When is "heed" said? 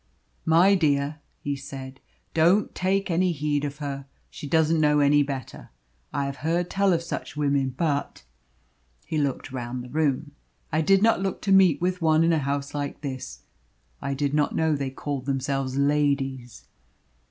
3.33-3.63